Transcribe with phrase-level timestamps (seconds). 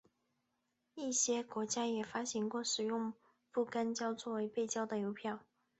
[0.95, 3.13] 一些国家也发行过使用
[3.51, 5.37] 不干胶作为背胶的邮票。